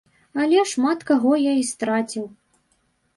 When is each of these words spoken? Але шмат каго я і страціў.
Але 0.43 0.61
шмат 0.69 1.03
каго 1.09 1.31
я 1.49 1.53
і 1.59 1.63
страціў. 1.71 2.25